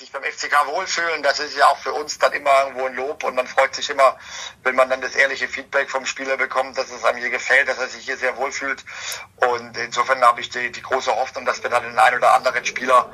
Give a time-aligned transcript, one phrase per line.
[0.00, 1.22] sich beim FCK wohlfühlen.
[1.22, 3.90] Das ist ja auch für uns dann immer irgendwo ein Lob und man freut sich
[3.90, 4.16] immer,
[4.64, 7.78] wenn man dann das ehrliche Feedback vom Spieler bekommt, dass es einem hier gefällt, dass
[7.78, 8.82] er sich hier sehr wohlfühlt.
[9.36, 12.64] Und insofern habe ich die, die große Hoffnung, dass wir dann den einen oder anderen
[12.64, 13.10] Spieler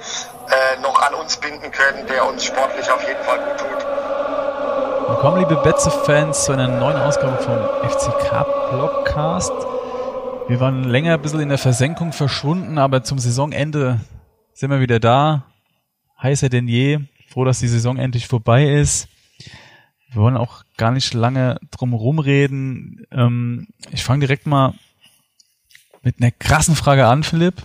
[0.48, 3.86] äh, noch an uns binden können, der uns sportlich auf jeden Fall gut tut.
[5.08, 9.52] Willkommen, liebe Betze-Fans, zu einer neuen Ausgabe vom FCK-Blogcast.
[10.46, 13.98] Wir waren länger ein bisschen in der Versenkung verschwunden, aber zum Saisonende
[14.52, 15.42] sind wir wieder da.
[16.22, 17.00] Heißer denn je.
[17.28, 19.08] Froh, dass die Saison endlich vorbei ist.
[20.10, 23.06] Wir wollen auch gar nicht lange drum rumreden.
[23.10, 24.74] Ähm, ich fange direkt mal
[26.02, 27.62] mit einer krassen Frage an, Philipp.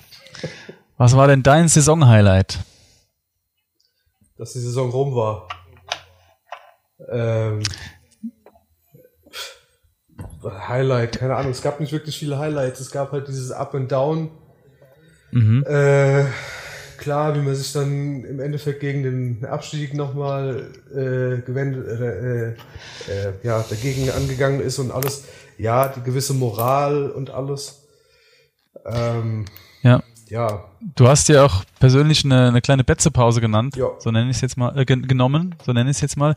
[0.98, 2.60] Was war denn dein Saisonhighlight?
[4.38, 5.48] Dass die Saison rum war.
[7.10, 7.64] Ähm,
[10.44, 12.80] Highlight, keine Ahnung, es gab nicht wirklich viele Highlights.
[12.80, 14.32] Es gab halt dieses Up and Down.
[15.32, 15.64] Mhm.
[15.68, 16.26] Äh,
[17.02, 22.50] klar, wie man sich dann im Endeffekt gegen den Abstieg nochmal äh, gewendet, äh,
[23.12, 25.26] äh, ja, dagegen angegangen ist und alles.
[25.58, 27.84] Ja, die gewisse Moral und alles.
[28.86, 29.46] Ähm,
[29.82, 30.02] ja.
[30.30, 30.64] Ja.
[30.96, 33.76] Du hast ja auch persönlich eine, eine kleine Betzepause genannt.
[33.76, 33.90] Ja.
[34.00, 36.36] So nenne ich es jetzt mal, äh, genommen, so nenne ich es jetzt mal.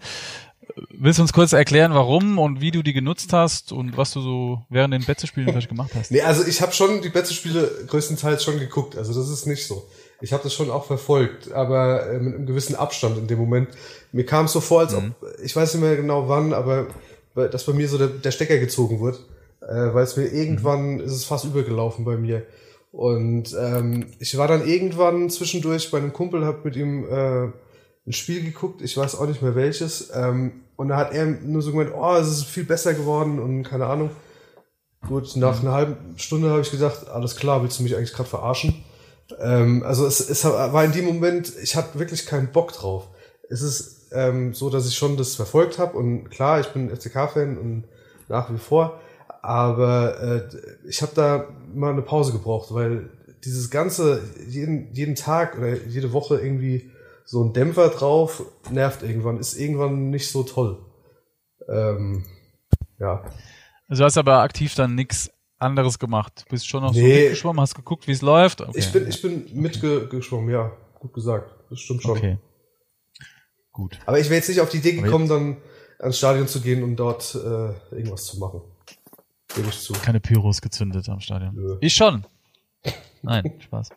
[0.90, 4.20] Willst du uns kurz erklären, warum und wie du die genutzt hast und was du
[4.20, 6.10] so während den Betzespielen vielleicht gemacht hast?
[6.10, 9.88] Nee, also ich habe schon die Betzespiele größtenteils schon geguckt, also das ist nicht so
[10.24, 13.68] ich habe das schon auch verfolgt, aber äh, mit einem gewissen Abstand in dem Moment.
[14.10, 15.14] Mir kam es so vor, als mhm.
[15.20, 16.86] ob, ich weiß nicht mehr genau wann, aber
[17.34, 19.20] dass bei mir so der, der Stecker gezogen wird,
[19.60, 21.00] äh, weil es mir irgendwann mhm.
[21.00, 22.42] ist es fast übergelaufen bei mir.
[22.90, 27.48] Und ähm, ich war dann irgendwann zwischendurch bei einem Kumpel, hab mit ihm äh,
[28.06, 31.60] ein Spiel geguckt, ich weiß auch nicht mehr welches, ähm, und da hat er nur
[31.60, 34.10] so gemeint, oh, es ist viel besser geworden und keine Ahnung.
[35.06, 35.68] Gut, nach mhm.
[35.68, 38.84] einer halben Stunde habe ich gedacht, alles klar, willst du mich eigentlich gerade verarschen?
[39.38, 43.08] Ähm, also es, es war in dem Moment, ich hatte wirklich keinen Bock drauf.
[43.48, 47.58] Es ist ähm, so, dass ich schon das verfolgt habe und klar, ich bin FCK-Fan
[47.58, 47.84] und
[48.28, 49.00] nach wie vor,
[49.42, 53.10] aber äh, ich habe da mal eine Pause gebraucht, weil
[53.44, 56.90] dieses ganze jeden, jeden Tag oder jede Woche irgendwie
[57.26, 60.78] so ein Dämpfer drauf nervt irgendwann, ist irgendwann nicht so toll.
[61.68, 62.24] Ähm,
[62.98, 63.24] ja.
[63.88, 66.44] Also du hast aber aktiv dann nichts anderes gemacht?
[66.46, 67.00] Du bist schon noch nee.
[67.00, 68.60] so mitgeschwommen, hast geguckt, wie es läuft?
[68.60, 68.78] Okay.
[68.78, 70.72] Ich bin, ich bin mitgeschwommen, ja.
[70.98, 71.54] Gut gesagt.
[71.70, 72.18] Das stimmt schon.
[72.18, 72.38] Okay.
[73.72, 73.98] Gut.
[74.06, 75.56] Aber ich wäre jetzt nicht auf die Idee gekommen, dann
[75.98, 77.38] ans Stadion zu gehen und dort äh,
[77.94, 78.62] irgendwas zu machen.
[79.54, 79.92] Gebe ich zu.
[79.94, 81.54] Keine Pyros gezündet am Stadion.
[81.54, 81.78] Nö.
[81.80, 82.26] Ich schon.
[83.22, 83.90] Nein, Spaß.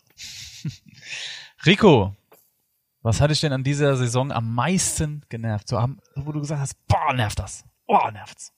[1.66, 2.16] Rico,
[3.02, 5.68] was hat dich denn an dieser Saison am meisten genervt?
[5.68, 5.78] So,
[6.16, 7.64] wo du gesagt hast, boah, nervt das.
[7.86, 8.54] Boah, nervt's.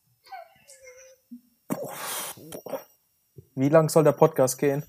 [3.60, 4.86] Wie lang soll der Podcast gehen?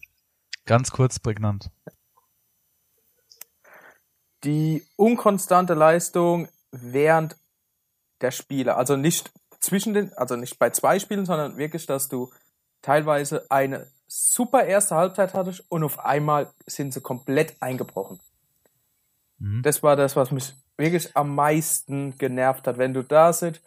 [0.65, 1.73] Ganz kurz prägnant.
[4.45, 7.37] Die unkonstante Leistung während
[8.21, 12.31] der Spiele, also nicht zwischen den, also nicht bei zwei Spielen, sondern wirklich, dass du
[12.81, 18.21] teilweise eine super erste Halbzeit hattest und auf einmal sind sie komplett eingebrochen.
[19.41, 19.63] Mhm.
[19.63, 22.79] Das war das, was mich wirklich am meisten genervt hat.
[22.79, 23.63] Wenn du da sitzt,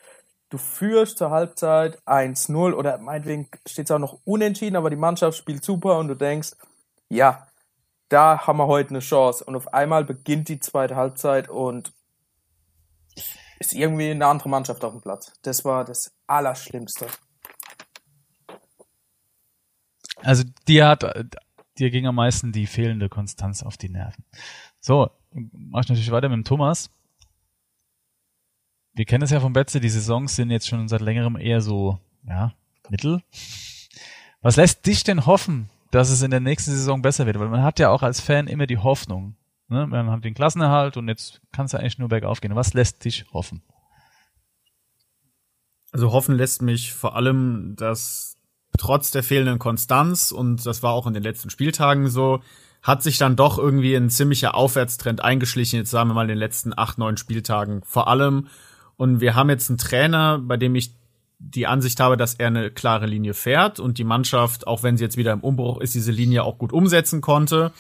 [0.53, 5.35] du führst zur Halbzeit 1-0 oder meinetwegen steht es auch noch unentschieden, aber die Mannschaft
[5.35, 6.51] spielt super und du denkst,
[7.09, 7.47] ja,
[8.07, 9.43] da haben wir heute eine Chance.
[9.43, 11.91] Und auf einmal beginnt die zweite Halbzeit und
[13.57, 15.33] ist irgendwie eine andere Mannschaft auf dem Platz.
[15.41, 17.07] Das war das Allerschlimmste.
[20.17, 21.03] Also dir hat,
[21.79, 24.23] dir ging am meisten die fehlende Konstanz auf die Nerven.
[24.79, 26.91] So, mach ich natürlich weiter mit dem Thomas
[28.93, 31.99] wir kennen es ja von Betze, die Saisons sind jetzt schon seit längerem eher so,
[32.27, 32.53] ja,
[32.89, 33.21] mittel.
[34.41, 37.39] Was lässt dich denn hoffen, dass es in der nächsten Saison besser wird?
[37.39, 39.35] Weil man hat ja auch als Fan immer die Hoffnung.
[39.67, 39.87] Ne?
[39.87, 42.55] Man hat den Klassenerhalt und jetzt kann es ja eigentlich nur bergauf gehen.
[42.55, 43.63] Was lässt dich hoffen?
[45.91, 48.37] Also hoffen lässt mich vor allem, dass
[48.77, 52.41] trotz der fehlenden Konstanz, und das war auch in den letzten Spieltagen so,
[52.81, 56.37] hat sich dann doch irgendwie ein ziemlicher Aufwärtstrend eingeschlichen, jetzt sagen wir mal in den
[56.37, 57.81] letzten acht, neun Spieltagen.
[57.85, 58.47] Vor allem
[58.97, 60.95] und wir haben jetzt einen Trainer, bei dem ich
[61.39, 65.03] die Ansicht habe, dass er eine klare Linie fährt und die Mannschaft, auch wenn sie
[65.03, 67.71] jetzt wieder im Umbruch ist, diese Linie auch gut umsetzen konnte.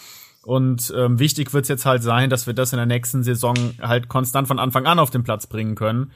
[0.43, 3.55] Und ähm, wichtig wird es jetzt halt sein, dass wir das in der nächsten Saison
[3.81, 6.11] halt konstant von Anfang an auf den Platz bringen können.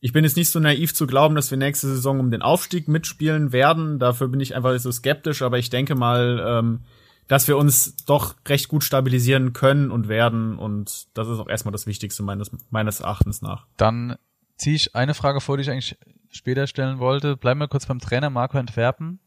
[0.00, 2.88] Ich bin jetzt nicht so naiv zu glauben, dass wir nächste Saison um den Aufstieg
[2.88, 3.98] mitspielen werden.
[3.98, 6.80] Dafür bin ich einfach so skeptisch, aber ich denke mal, ähm,
[7.26, 10.56] dass wir uns doch recht gut stabilisieren können und werden.
[10.56, 13.66] Und das ist auch erstmal das Wichtigste meines, meines Erachtens nach.
[13.76, 14.16] Dann
[14.58, 15.96] ziehe ich eine Frage vor, die ich eigentlich
[16.30, 17.36] später stellen wollte.
[17.36, 19.20] Bleiben wir kurz beim Trainer Marco Entwerpen.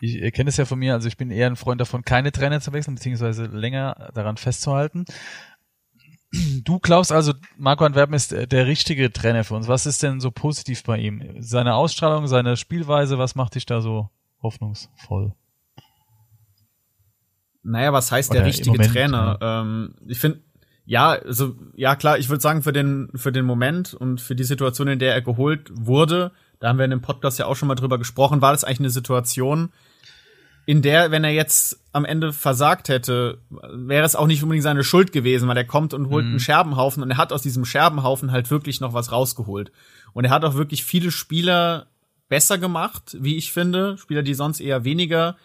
[0.00, 2.30] Ich, ihr kennt es ja von mir, also ich bin eher ein Freund davon, keine
[2.30, 5.04] Trainer zu wechseln, beziehungsweise länger daran festzuhalten.
[6.62, 9.66] du glaubst also, Marco Antwerpen ist der, der richtige Trainer für uns.
[9.66, 11.36] Was ist denn so positiv bei ihm?
[11.40, 14.08] Seine Ausstrahlung, seine Spielweise, was macht dich da so
[14.40, 15.34] hoffnungsvoll?
[17.64, 19.38] Naja, was heißt der Oder im richtige Trainer?
[19.42, 20.42] Ähm, ich finde,
[20.88, 24.44] ja, also, ja klar, ich würde sagen, für den, für den Moment und für die
[24.44, 27.68] Situation, in der er geholt wurde, da haben wir in dem Podcast ja auch schon
[27.68, 29.70] mal drüber gesprochen, war das eigentlich eine Situation,
[30.64, 34.84] in der, wenn er jetzt am Ende versagt hätte, wäre es auch nicht unbedingt seine
[34.84, 36.30] Schuld gewesen, weil er kommt und holt Mhm.
[36.32, 39.70] einen Scherbenhaufen und er hat aus diesem Scherbenhaufen halt wirklich noch was rausgeholt.
[40.12, 41.86] Und er hat auch wirklich viele Spieler
[42.28, 43.96] besser gemacht, wie ich finde.
[43.98, 45.36] Spieler, die sonst eher weniger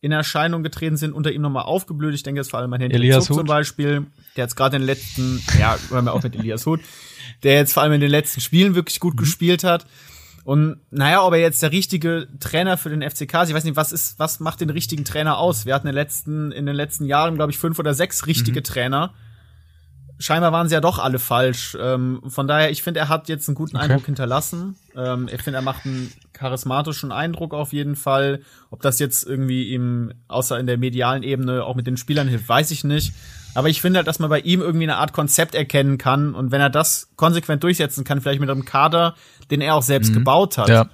[0.00, 2.14] in Erscheinung getreten sind, unter ihm nochmal aufgeblüht.
[2.14, 3.46] Ich denke jetzt vor allem an Hendrik Elias Zuck zum.
[3.46, 4.06] Beispiel,
[4.36, 6.80] der jetzt gerade in den letzten, ja, hören wir auch mit Elias Huth,
[7.42, 9.86] der jetzt vor allem in den letzten Spielen wirklich gut gespielt hat.
[10.44, 13.76] Und naja, ob er jetzt der richtige Trainer für den FCK ist, ich weiß nicht,
[13.76, 15.66] was ist, was macht den richtigen Trainer aus?
[15.66, 18.62] Wir hatten in den letzten, in den letzten Jahren, glaube ich, fünf oder sechs richtige
[18.62, 19.12] Trainer.
[20.18, 21.76] Scheinbar waren sie ja doch alle falsch.
[21.80, 23.86] Ähm, von daher, ich finde, er hat jetzt einen guten Okay.
[23.86, 24.76] Eindruck hinterlassen.
[24.96, 26.10] Ähm, ich finde, er macht einen
[26.40, 28.40] charismatischen Eindruck auf jeden Fall.
[28.70, 32.48] Ob das jetzt irgendwie ihm, außer in der medialen Ebene, auch mit den Spielern hilft,
[32.48, 33.12] weiß ich nicht.
[33.54, 36.34] Aber ich finde halt, dass man bei ihm irgendwie eine Art Konzept erkennen kann.
[36.34, 39.16] Und wenn er das konsequent durchsetzen kann, vielleicht mit einem Kader,
[39.50, 40.74] den er auch selbst gebaut hat, Mhm.
[40.74, 40.86] Ja,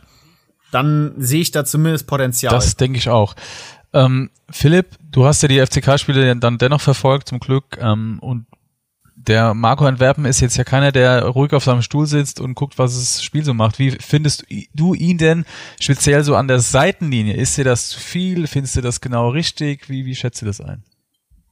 [0.72, 2.52] dann sehe ich da zumindest Potenzial.
[2.52, 3.36] das denke ich auch.
[3.92, 7.78] Ähm, Philipp, du hast ja die FCK-Spiele dann dennoch verfolgt, zum Glück.
[7.80, 8.46] Ähm, und
[9.26, 12.78] der Marco Antwerpen ist jetzt ja keiner, der ruhig auf seinem Stuhl sitzt und guckt,
[12.78, 13.78] was das Spiel so macht.
[13.78, 14.44] Wie findest
[14.74, 15.44] du ihn denn
[15.80, 17.34] speziell so an der Seitenlinie?
[17.34, 18.46] Ist dir das zu viel?
[18.46, 19.88] Findest du das genau richtig?
[19.88, 20.84] Wie, wie schätzt du das ein?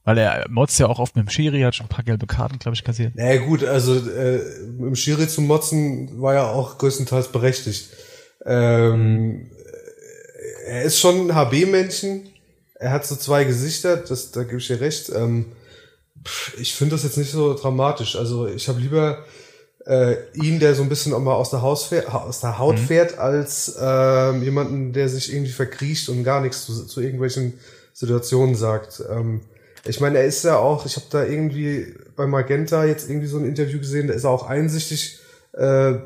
[0.05, 2.59] Weil er motzt ja auch oft mit dem Schiri, hat schon ein paar gelbe Karten,
[2.59, 3.15] glaube ich, kassiert.
[3.15, 4.39] Naja gut, also äh,
[4.79, 7.89] im Schiri zu motzen war ja auch größtenteils berechtigt.
[8.45, 9.49] Ähm,
[10.67, 12.29] er ist schon ein HB-Männchen.
[12.75, 15.09] Er hat so zwei Gesichter, das, da gebe ich dir recht.
[15.09, 15.47] Ähm,
[16.59, 18.15] ich finde das jetzt nicht so dramatisch.
[18.15, 19.23] Also ich habe lieber
[19.85, 22.79] äh, ihn, der so ein bisschen auch mal aus der, Haus fährt, aus der Haut
[22.79, 27.53] fährt, als ähm, jemanden, der sich irgendwie verkriecht und gar nichts zu, zu irgendwelchen
[27.93, 29.03] Situationen sagt.
[29.09, 29.41] Ähm,
[29.87, 33.37] ich meine, er ist ja auch, ich habe da irgendwie bei Magenta jetzt irgendwie so
[33.37, 35.19] ein Interview gesehen, da ist er auch einsichtig
[35.53, 35.99] äh, äh,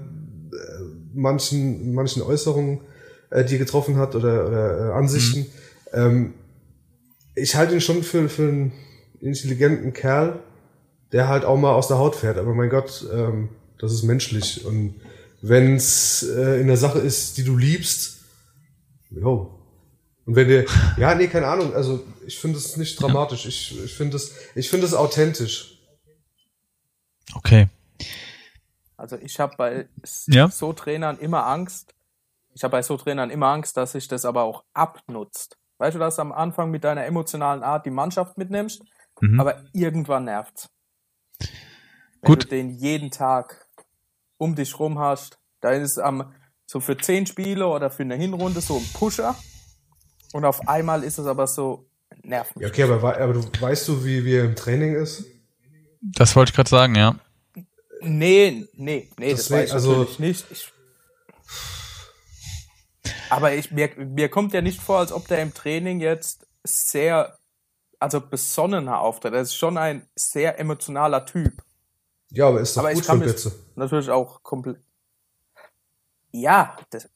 [1.14, 2.82] manchen, manchen Äußerungen,
[3.30, 5.46] äh, die er getroffen hat oder, oder äh, Ansichten.
[5.94, 6.34] Ähm,
[7.36, 8.72] ich halte ihn schon für, für einen
[9.22, 10.40] intelligenten Kerl,
[11.12, 12.38] der halt auch mal aus der Haut fährt.
[12.38, 13.50] Aber mein Gott, ähm,
[13.80, 14.66] das ist menschlich.
[14.66, 15.02] Und
[15.42, 18.20] wenn's äh, in der Sache ist, die du liebst,
[19.10, 19.56] jo.
[20.26, 20.66] Und wenn dir,
[20.98, 23.48] ja, nee, keine Ahnung, also ich finde es nicht dramatisch.
[23.48, 25.80] Ich, ich finde es, ich finde es authentisch.
[27.34, 27.68] Okay.
[28.96, 29.90] Also ich habe bei
[30.28, 30.50] Ja.
[30.50, 31.96] so Trainern immer Angst.
[32.54, 35.58] Ich habe bei so Trainern immer Angst, dass sich das aber auch abnutzt.
[35.80, 38.84] Weißt du, dass du am Anfang mit deiner emotionalen Art die Mannschaft mitnimmst,
[39.22, 39.40] Mhm.
[39.40, 40.70] aber irgendwann nervt's.
[41.40, 41.48] Wenn
[42.22, 42.44] Gut.
[42.44, 43.66] du den jeden Tag
[44.38, 46.34] um dich rum hast, da ist es am
[46.66, 49.36] so für zehn Spiele oder für eine Hinrunde so ein Pusher
[50.34, 51.90] und auf einmal ist es aber so
[52.24, 52.64] nervt mich.
[52.64, 55.26] Ja, okay, aber, aber du, weißt du, wie, wie er im Training ist?
[56.02, 57.16] Das wollte ich gerade sagen, ja.
[58.02, 60.46] Nee, nee, nee, das Deswegen, weiß ich also- natürlich nicht.
[60.52, 60.72] Ich,
[63.30, 67.38] aber ich, mir, mir kommt ja nicht vor, als ob der im Training jetzt sehr,
[68.00, 69.34] also besonnener auftritt.
[69.34, 71.62] Er ist schon ein sehr emotionaler Typ.
[72.32, 73.52] Ja, aber ist doch Aber ich gut kann für mich- Betze.
[73.76, 74.78] Natürlich auch komplett.
[76.32, 77.10] Ja, das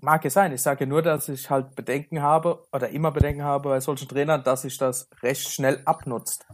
[0.00, 0.52] mag es sein.
[0.52, 4.44] Ich sage nur, dass ich halt Bedenken habe oder immer Bedenken habe bei solchen Trainern,
[4.44, 6.46] dass sich das recht schnell abnutzt.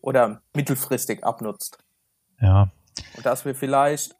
[0.00, 1.78] Oder mittelfristig abnutzt.
[2.40, 2.70] Ja.
[3.16, 4.16] Und dass wir vielleicht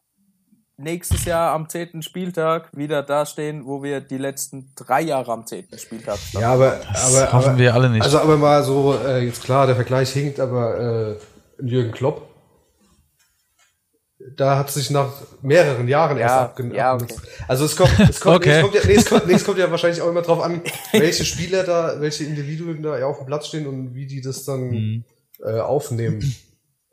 [0.76, 2.02] nächstes Jahr am 10.
[2.02, 5.69] Spieltag wieder dastehen, wo wir die letzten drei Jahre am 10.
[5.79, 6.43] Spieltag standen.
[6.43, 8.02] Ja, aber, Das aber, hoffen aber wir alle nicht.
[8.02, 11.17] Also aber mal so, äh, jetzt klar, der Vergleich hinkt, aber
[11.61, 12.29] äh, Jürgen Klopp,
[14.37, 15.12] da hat sich nach
[15.43, 17.29] mehreren Jahren erst Ja, abgen ja, abgen- okay.
[17.49, 18.50] Also es kommt, es kommt, Okay.
[18.50, 20.41] nee, es kommt ja, nee, es kommt, nee, es kommt ja wahrscheinlich auch immer drauf
[20.43, 20.62] an,
[20.93, 24.71] welche Spieler da, welche Individuen da auf dem Platz stehen und wie die das dann
[24.71, 25.05] Mhm.
[25.45, 26.35] äh, aufnehmen.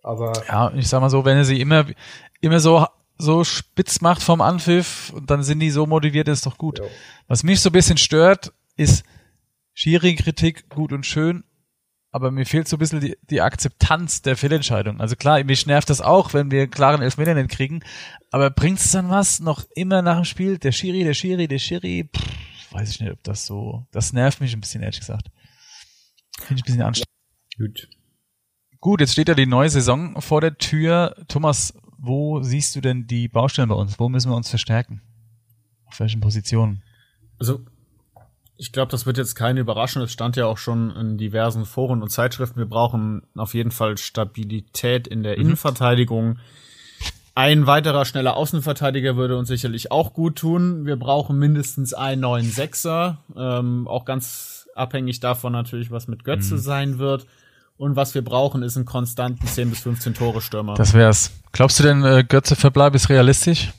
[0.01, 1.85] Aber Ja, ich sag mal so, wenn er sie immer,
[2.41, 2.83] immer so,
[3.19, 6.79] so spitz macht vom Anpfiff, und dann sind die so motiviert, ist doch gut.
[6.79, 6.85] Ja.
[7.27, 9.03] Was mich so ein bisschen stört, ist
[9.73, 11.43] Schiri-Kritik gut und schön,
[12.11, 14.99] aber mir fehlt so ein bisschen die, die Akzeptanz der Fehlentscheidung.
[14.99, 17.81] Also klar, mich nervt das auch, wenn wir einen klaren Elfmeter nicht kriegen,
[18.31, 19.41] aber bringt es dann was?
[19.41, 23.11] Noch immer nach dem Spiel, der Schiri, der Schiri, der Schiri, pff, weiß ich nicht,
[23.11, 25.29] ob das so, das nervt mich ein bisschen, ehrlich gesagt.
[26.39, 27.09] Finde ich ein bisschen anstrengend.
[27.57, 27.89] Gut.
[28.79, 31.13] Gut, jetzt steht ja die neue Saison vor der Tür.
[31.27, 33.99] Thomas, wo siehst du denn die Baustellen bei uns?
[33.99, 35.01] Wo müssen wir uns verstärken?
[35.85, 36.81] Auf welchen Positionen?
[37.39, 37.61] Also,
[38.57, 40.03] Ich glaube, das wird jetzt keine Überraschung.
[40.03, 42.57] Es stand ja auch schon in diversen Foren und Zeitschriften.
[42.57, 45.43] Wir brauchen auf jeden Fall Stabilität in der mhm.
[45.43, 46.39] Innenverteidigung.
[47.35, 50.85] Ein weiterer schneller Außenverteidiger würde uns sicherlich auch gut tun.
[50.85, 53.23] Wir brauchen mindestens einen neuen Sechser.
[53.33, 56.59] Ähm, auch ganz abhängig davon natürlich, was mit Götze mhm.
[56.59, 57.27] sein wird.
[57.79, 60.73] Und was wir brauchen, ist einen konstanten 10 bis 15 Tore Stürmer.
[60.73, 61.31] Das wär's.
[61.53, 63.71] Glaubst du denn, äh, Götze Verbleib ist realistisch?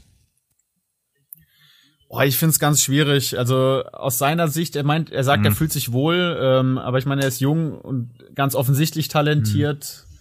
[2.09, 3.39] Oh, ich finde es ganz schwierig.
[3.39, 5.49] Also aus seiner Sicht, er meint, er sagt, mhm.
[5.49, 10.07] er fühlt sich wohl, ähm, aber ich meine, er ist jung und ganz offensichtlich talentiert.
[10.09, 10.17] Mhm.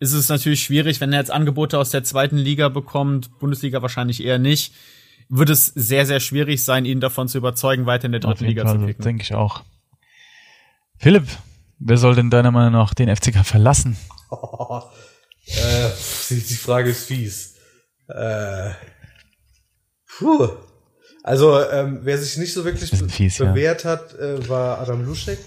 [0.00, 4.24] Ist es natürlich schwierig, wenn er jetzt Angebote aus der zweiten Liga bekommt, Bundesliga wahrscheinlich
[4.24, 4.74] eher nicht,
[5.28, 8.64] wird es sehr, sehr schwierig sein, ihn davon zu überzeugen, weiter in der dritten Liga
[8.64, 9.04] Fall, zu kicken.
[9.04, 9.62] Denke ich auch.
[10.98, 11.28] Philipp,
[11.80, 13.96] wer soll denn deiner Meinung nach den FCK verlassen?
[14.30, 14.82] Oh,
[15.46, 15.88] äh,
[16.30, 17.56] die Frage ist fies.
[18.08, 18.70] Äh,
[20.06, 20.48] puh.
[21.22, 23.90] Also, ähm, wer sich nicht so wirklich fies, bewährt ja.
[23.90, 25.38] hat, äh, war Adam Luschek.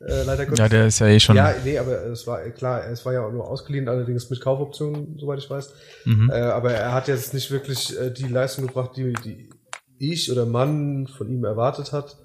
[0.00, 0.58] Äh, leider Gottes.
[0.58, 1.36] Ja, der ist ja eh schon.
[1.36, 5.18] Ja, nee, aber es war klar, es war ja auch nur ausgeliehen, allerdings mit Kaufoptionen,
[5.18, 5.74] soweit ich weiß.
[6.06, 6.30] Mhm.
[6.30, 9.50] Äh, aber er hat jetzt nicht wirklich äh, die Leistung gebracht, die, die
[9.98, 12.16] ich oder man von ihm erwartet hat.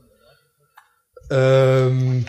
[1.30, 2.26] Ähm,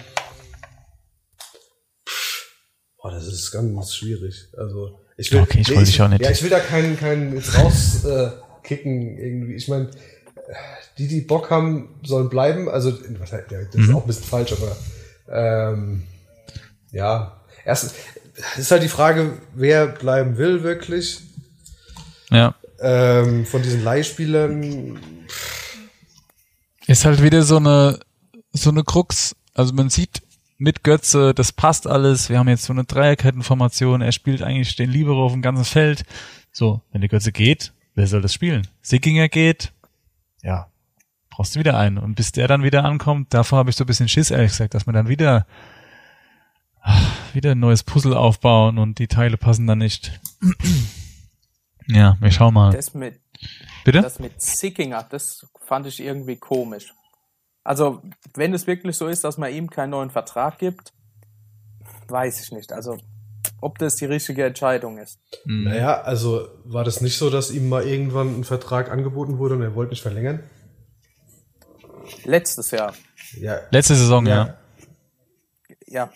[3.06, 4.48] boah, das ist ganz schwierig.
[4.56, 6.22] Also ich will, okay, ich, nee, ich, auch nicht.
[6.22, 9.54] Ja, ich will da keinen keinen jetzt rauskicken äh, irgendwie.
[9.54, 9.90] Ich meine,
[10.98, 12.68] die, die Bock haben, sollen bleiben.
[12.68, 13.96] Also, das ist mhm.
[13.96, 14.76] auch ein bisschen falsch, aber
[15.28, 16.02] ähm,
[16.90, 17.94] ja, erst
[18.58, 21.20] ist halt die Frage, wer bleiben will wirklich.
[22.30, 22.54] Ja.
[22.80, 24.98] Ähm, von diesen Leihspielern.
[26.86, 28.00] Ist halt wieder so eine
[28.52, 29.34] so eine Krux.
[29.54, 30.22] Also man sieht
[30.58, 32.30] mit Götze, das passt alles.
[32.30, 34.00] Wir haben jetzt so eine Dreierkettenformation.
[34.00, 36.04] Er spielt eigentlich den Libero auf dem ganzen Feld.
[36.52, 38.66] So, wenn der Götze geht, wer soll das spielen?
[38.82, 39.72] Sickinger geht,
[40.42, 40.68] ja,
[41.30, 41.98] brauchst du wieder einen.
[41.98, 44.74] Und bis der dann wieder ankommt, davor habe ich so ein bisschen Schiss, ehrlich gesagt,
[44.74, 45.46] dass wir dann wieder,
[47.34, 50.18] wieder ein neues Puzzle aufbauen und die Teile passen dann nicht.
[51.86, 52.72] ja, wir schauen mal.
[52.72, 53.20] Das mit,
[53.84, 54.02] Bitte?
[54.02, 56.92] Das mit Sickinger, das fand ich irgendwie komisch.
[57.66, 58.00] Also,
[58.34, 60.92] wenn es wirklich so ist, dass man ihm keinen neuen Vertrag gibt,
[62.08, 62.72] weiß ich nicht.
[62.72, 62.96] Also,
[63.60, 65.18] ob das die richtige Entscheidung ist.
[65.44, 65.64] Mhm.
[65.64, 69.62] Naja, also war das nicht so, dass ihm mal irgendwann ein Vertrag angeboten wurde und
[69.62, 70.44] er wollte nicht verlängern?
[72.22, 72.94] Letztes Jahr.
[73.36, 73.58] Ja.
[73.70, 74.56] Letzte Saison, ja.
[75.86, 76.10] Ja.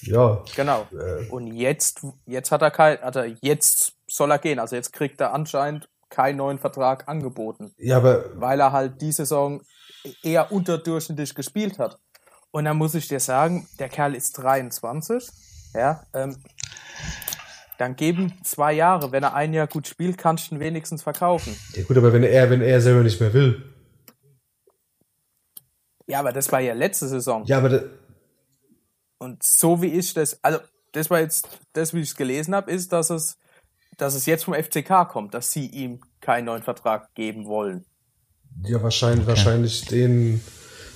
[0.00, 0.44] Ja.
[0.54, 0.86] Genau.
[0.92, 1.28] Äh.
[1.28, 4.58] Und jetzt, jetzt hat er kein, hat er, jetzt soll er gehen.
[4.58, 7.74] Also jetzt kriegt er anscheinend keinen neuen Vertrag angeboten.
[7.76, 8.40] Ja, aber.
[8.40, 9.60] Weil er halt die Saison
[10.22, 11.98] eher unterdurchschnittlich gespielt hat.
[12.50, 15.28] Und dann muss ich dir sagen, der Kerl ist 23.
[15.74, 16.36] Ja, ähm,
[17.78, 19.12] dann geben zwei Jahre.
[19.12, 21.56] Wenn er ein Jahr gut spielt, kannst du ihn wenigstens verkaufen.
[21.74, 23.74] Ja gut, aber wenn er, wenn er selber nicht mehr will.
[26.06, 27.44] Ja, aber das war ja letzte Saison.
[27.44, 27.82] Ja, aber
[29.18, 30.60] und so wie ich das, also
[30.92, 33.38] das war jetzt das, wie ich es gelesen habe, ist, dass es,
[33.96, 37.86] dass es jetzt vom FCK kommt, dass sie ihm keinen neuen Vertrag geben wollen.
[38.64, 39.28] Ja, wahrscheinlich, okay.
[39.28, 40.40] wahrscheinlich den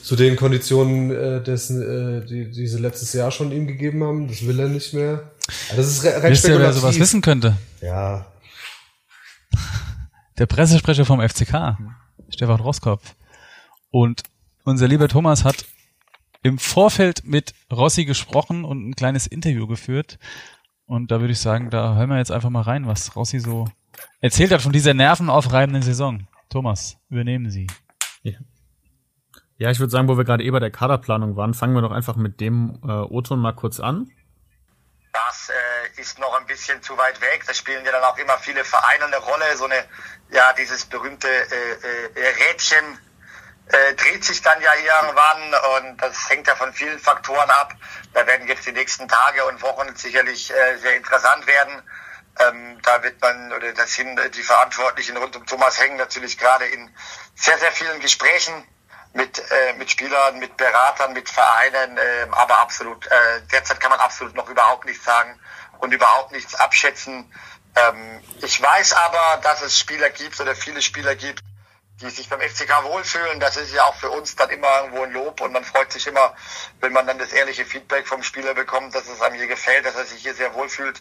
[0.03, 4.29] zu den Konditionen, äh, dessen, äh, die, die sie letztes Jahr schon ihm gegeben haben.
[4.29, 5.31] Das will er nicht mehr.
[5.71, 7.57] Also das ist re recht Wisst ihr, wer sowas wissen könnte?
[7.81, 8.27] Ja.
[10.39, 11.77] Der Pressesprecher vom FCK,
[12.31, 13.15] Stefan Roskopf.
[13.91, 14.23] Und
[14.65, 15.67] unser lieber Thomas hat
[16.43, 20.19] im Vorfeld mit Rossi gesprochen und ein kleines Interview geführt.
[20.87, 23.69] Und da würde ich sagen, da hören wir jetzt einfach mal rein, was Rossi so
[24.21, 26.27] erzählt hat von dieser nervenaufreibenden Saison.
[26.51, 27.69] Thomas, übernehmen Sie.
[28.23, 28.33] Ja.
[29.57, 31.93] Ja, ich würde sagen, wo wir gerade eh bei der Kaderplanung waren, fangen wir doch
[31.93, 34.11] einfach mit dem äh, O-Ton mal kurz an.
[35.13, 37.45] Das äh, ist noch ein bisschen zu weit weg.
[37.47, 39.57] Da spielen ja dann auch immer viele Vereine eine Rolle.
[39.57, 39.85] So eine,
[40.31, 41.73] ja, dieses berühmte äh,
[42.15, 42.99] äh, Rädchen
[43.67, 47.75] äh, dreht sich dann ja irgendwann und das hängt ja von vielen Faktoren ab.
[48.15, 51.83] Da werden jetzt die nächsten Tage und Wochen sicherlich äh, sehr interessant werden.
[52.39, 56.67] Ähm, da wird man, oder das sind die Verantwortlichen rund um Thomas Heng natürlich gerade
[56.67, 56.95] in
[57.35, 58.67] sehr, sehr vielen Gesprächen
[59.13, 64.01] mit, äh, mit Spielern, mit Beratern, mit Vereinen, äh, aber absolut, äh, derzeit kann man
[64.01, 65.39] absolut noch überhaupt nichts sagen
[65.79, 67.33] und überhaupt nichts abschätzen.
[67.75, 71.43] Ähm, ich weiß aber, dass es Spieler gibt oder viele Spieler gibt,
[72.01, 73.41] die sich beim FCK wohlfühlen.
[73.41, 76.07] Das ist ja auch für uns dann immer irgendwo ein Lob und man freut sich
[76.07, 76.35] immer,
[76.81, 79.97] wenn man dann das ehrliche Feedback vom Spieler bekommt, dass es einem hier gefällt, dass
[79.97, 81.01] er sich hier sehr wohlfühlt.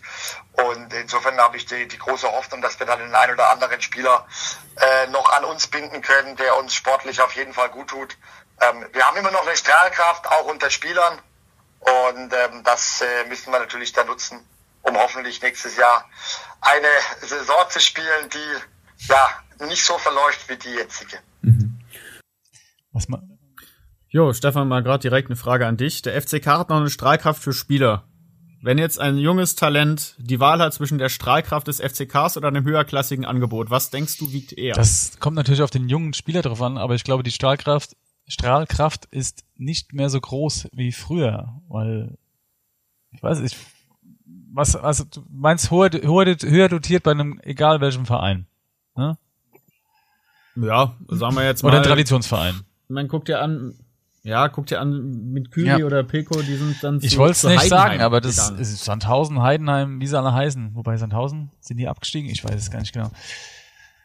[0.54, 3.82] Und insofern habe ich die, die große Hoffnung, dass wir dann den einen oder anderen
[3.82, 4.28] Spieler
[4.76, 8.18] äh, noch an uns binden können, der uns sportlich auf jeden Fall gut tut.
[8.62, 11.22] Ähm, wir haben immer noch eine Strahlkraft, auch unter Spielern.
[11.80, 14.46] Und ähm, das äh, müssen wir natürlich dann nutzen,
[14.82, 16.10] um hoffentlich nächstes Jahr
[16.60, 16.90] eine
[17.22, 19.30] Saison zu spielen, die ja
[19.68, 21.18] nicht so verläuft wie die jetzige.
[21.42, 21.80] Mhm.
[22.92, 23.40] Was man
[24.12, 26.02] Jo, Stefan, mal gerade direkt eine Frage an dich.
[26.02, 28.06] Der FCK hat noch eine Strahlkraft für Spieler.
[28.62, 32.66] Wenn jetzt ein junges Talent die Wahl hat zwischen der Strahlkraft des FCKs oder einem
[32.66, 34.74] höherklassigen Angebot, was denkst du wiegt eher?
[34.74, 37.96] Das kommt natürlich auf den jungen Spieler drauf an, aber ich glaube, die Strahlkraft,
[38.28, 42.18] Strahlkraft ist nicht mehr so groß wie früher, weil
[43.12, 43.58] ich weiß nicht,
[44.52, 48.48] was, also du meinst höher, höher, höher dotiert bei einem egal welchem Verein.
[48.96, 49.20] Ne?
[50.62, 51.70] Ja, sagen wir jetzt mal.
[51.70, 52.62] Oder ein Traditionsverein.
[52.88, 53.76] Man guckt ja an,
[54.24, 55.86] ja, guckt ja an mit Küri Ja.
[55.86, 58.60] oder Peko, die sind dann Ich zu- wollte es nicht Heidenheim sagen, aber das gegangen.
[58.62, 60.76] ist Sandhausen, Heidenheim, wie sie alle heißen.
[60.76, 62.30] Wobei Sandhausen, sind die abgestiegen?
[62.30, 63.12] Ich weiß es gar nicht genau.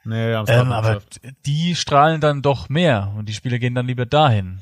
[0.04, 1.00] Nee, haben's Ähm, aber
[1.46, 4.61] die strahlen dann doch mehr und die Spieler gehen dann lieber dahin.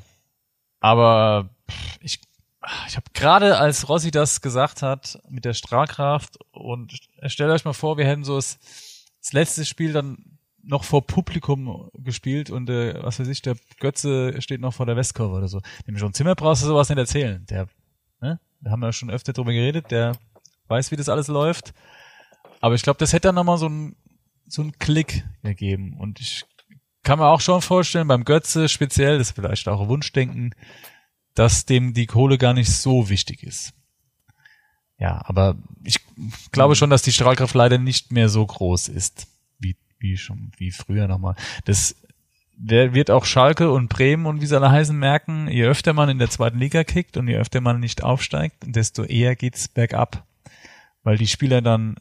[0.79, 1.49] Aber
[1.99, 2.21] ich,
[2.87, 6.93] ich habe gerade, als Rossi das gesagt hat mit der Strahlkraft und
[7.27, 8.57] stellt euch mal vor, wir hätten so das,
[9.21, 10.32] das letzte Spiel dann
[10.63, 14.95] noch vor Publikum gespielt und äh, was weiß ich, der Götze steht noch vor der
[14.95, 15.61] Westkurve oder so.
[15.87, 17.45] Dem schon Zimmer brauchst du sowas nicht erzählen.
[17.49, 17.67] Der,
[18.21, 18.39] ne?
[18.61, 20.13] Da haben wir schon öfter drüber geredet, der
[20.67, 21.73] weiß, wie das alles läuft.
[22.61, 23.95] Aber ich glaube, das hätte dann nochmal so ein
[24.47, 25.97] so einen Klick ergeben.
[25.97, 26.45] Und ich
[27.03, 30.55] kann mir auch schon vorstellen, beim Götze speziell, das ist vielleicht auch Wunschdenken,
[31.33, 33.73] dass dem die Kohle gar nicht so wichtig ist.
[34.97, 35.99] Ja, aber ich
[36.51, 39.27] glaube schon, dass die Strahlkraft leider nicht mehr so groß ist,
[40.03, 41.35] wie, schon, wie früher nochmal.
[41.65, 41.95] Das
[42.55, 46.09] der wird auch Schalke und Bremen und wie sie alle heißen merken, je öfter man
[46.09, 50.23] in der zweiten Liga kickt und je öfter man nicht aufsteigt, desto eher geht's bergab.
[51.03, 51.95] Weil die Spieler dann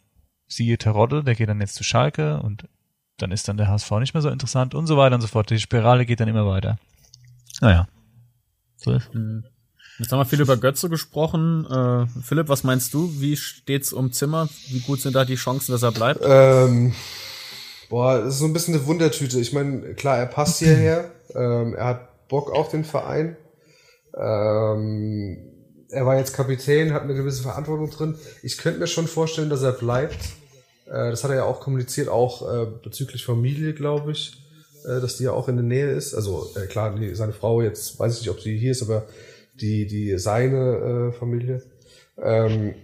[0.46, 2.68] siehe Terodde, der geht dann jetzt zu Schalke und
[3.16, 5.50] dann ist dann der HSV nicht mehr so interessant und so weiter und so fort.
[5.50, 6.78] Die Spirale geht dann immer weiter.
[7.60, 7.88] Naja.
[8.76, 9.12] So ist.
[9.14, 9.44] Hm.
[9.98, 11.66] Jetzt haben wir viel über Götze gesprochen.
[11.66, 13.20] Äh, Philipp, was meinst du?
[13.20, 14.48] Wie steht's um Zimmer?
[14.68, 16.20] Wie gut sind da die Chancen, dass er bleibt?
[16.24, 16.94] Ähm,
[17.92, 19.38] boah, das ist so ein bisschen eine Wundertüte.
[19.38, 21.10] Ich meine, klar, er passt hierher.
[21.34, 23.36] ähm, er hat Bock auf den Verein.
[24.16, 25.36] Ähm,
[25.90, 28.14] er war jetzt Kapitän, hat eine gewisse Verantwortung drin.
[28.42, 30.16] Ich könnte mir schon vorstellen, dass er bleibt.
[30.86, 34.42] Äh, das hat er ja auch kommuniziert, auch äh, bezüglich Familie, glaube ich,
[34.86, 36.14] äh, dass die ja auch in der Nähe ist.
[36.14, 39.04] Also äh, klar, die, seine Frau jetzt, weiß ich nicht, ob sie hier ist, aber
[39.60, 41.62] die, die seine äh, Familie.
[42.16, 42.74] Ähm,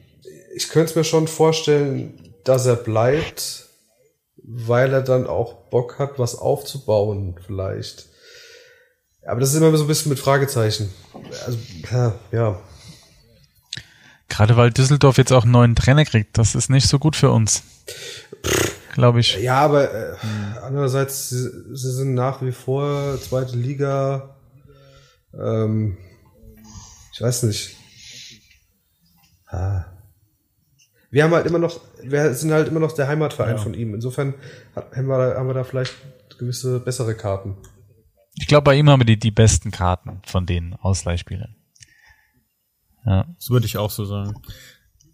[0.55, 3.68] ich könnte es mir schon vorstellen, dass er bleibt,
[4.51, 8.07] weil er dann auch Bock hat, was aufzubauen, vielleicht.
[9.27, 10.91] Aber das ist immer so ein bisschen mit Fragezeichen.
[11.45, 11.59] Also,
[12.33, 12.59] ja.
[14.29, 17.31] Gerade weil Düsseldorf jetzt auch einen neuen Trainer kriegt, das ist nicht so gut für
[17.31, 17.63] uns.
[18.95, 19.37] Glaube ich.
[19.37, 20.17] Ja, aber äh,
[20.63, 24.37] andererseits, sie, sie sind nach wie vor zweite Liga.
[25.39, 25.99] Ähm,
[27.13, 27.77] ich weiß nicht.
[29.47, 29.85] Ah.
[31.11, 33.63] Wir haben halt immer noch, wir sind halt immer noch der Heimatverein Ja.
[33.63, 33.95] von ihm.
[33.95, 34.35] Insofern
[34.75, 35.95] hat, haben, wir, da- haben wir da vielleicht
[36.39, 37.57] gewisse bessere Karten.
[38.35, 41.57] Ich glaube, bei ihm haben wir die, die besten Karten von den Ausleihspielern.
[43.05, 43.27] Ja.
[43.37, 44.35] Das würde ich auch so sagen.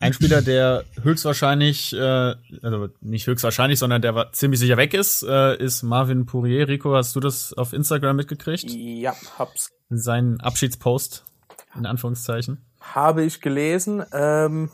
[0.00, 5.56] Ein Spieler, der höchstwahrscheinlich, äh, also nicht höchstwahrscheinlich, sondern der ziemlich sicher weg ist, äh,
[5.56, 6.68] ist Marvin Pourier.
[6.68, 8.64] Rico, hast du das auf Instagram mitgekriegt?
[8.70, 9.70] Ja, hab's.
[9.88, 11.24] Sein Abschiedspost,
[11.78, 12.66] in Anführungszeichen.
[12.80, 14.02] Habe ich gelesen.
[14.12, 14.70] Ähm,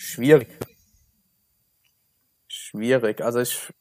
[0.00, 0.48] schwierig.
[2.48, 3.20] Schwierig.
[3.20, 3.72] Also ich,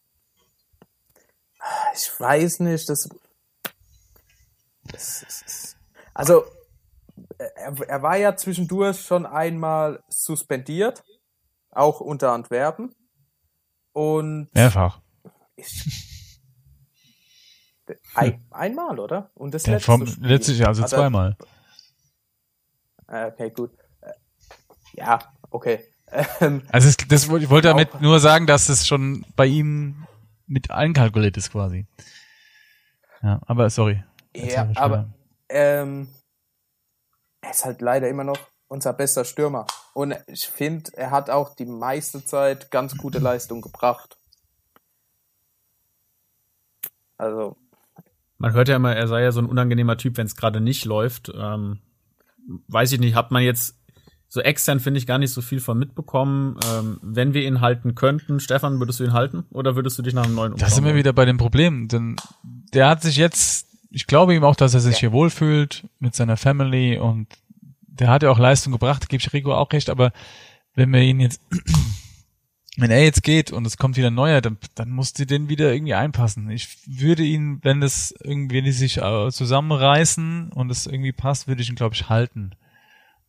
[1.96, 3.10] ich weiß nicht, das,
[4.84, 5.78] das ist,
[6.14, 6.44] also
[7.38, 11.04] er, er war ja zwischendurch schon einmal suspendiert,
[11.72, 12.94] auch unter Antwerpen.
[13.92, 15.02] Und Mehrfach.
[18.14, 19.32] ein, einmal, oder?
[19.34, 20.28] Und das Der letzte vom, Spiel.
[20.28, 21.38] letztes Jahr, also er- zweimal.
[23.08, 23.72] Ah, Okay, gut.
[24.02, 24.14] Äh,
[24.94, 25.84] Ja, okay.
[26.42, 29.46] Ähm, Also es, das, wollte- ich wollte damit Auch- nur sagen, dass es schon bei
[29.46, 30.06] ihm
[30.48, 31.86] mit einkalkuliert ist quasi.
[33.22, 34.04] Ja, aber sorry.
[34.36, 35.10] Ja, aber
[35.50, 36.08] ähm,
[37.42, 39.66] er ist halt leider immer noch unser bester Stürmer.
[39.94, 44.18] Und ich finde, er hat auch die meiste Zeit ganz gute Leistung gebracht.
[47.18, 47.58] Also,
[48.38, 50.86] Man hört ja immer, er sei ja so ein unangenehmer Typ, wenn es gerade nicht
[50.86, 51.32] läuft.
[51.36, 51.82] Ähm,
[52.68, 53.79] weiß ich nicht, hat man jetzt
[54.32, 56.58] so extern, finde ich, gar nicht so viel von mitbekommen.
[56.72, 60.14] Ähm, wenn wir ihn halten könnten, Stefan, würdest du ihn halten oder würdest du dich
[60.14, 60.98] nach einem neuen Da sind wir umschauen?
[60.98, 64.82] wieder bei dem Problem, denn der hat sich jetzt, ich glaube ihm auch, dass er
[64.82, 67.28] sich hier wohlfühlt mit seiner Family und
[67.88, 70.14] der hat ja auch Leistung gebracht, gebe ich Rico auch recht, aber
[70.76, 71.42] wenn wir ihn jetzt,
[72.78, 75.50] wenn er jetzt geht und es kommt wieder ein neuer, dann, dann musst du den
[75.50, 76.52] wieder irgendwie einpassen.
[76.52, 81.48] Ich würde ihn, wenn das irgendwie, wenn die sich äh, zusammenreißen und es irgendwie passt,
[81.48, 82.52] würde ich ihn, glaube ich, halten.